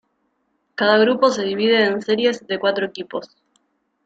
[0.73, 3.37] Cada grupo se divide en series de cuatro equipos.